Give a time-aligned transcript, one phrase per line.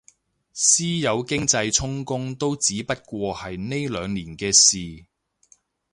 [0.51, 5.05] 私有經濟充公都只不過係呢兩年嘅事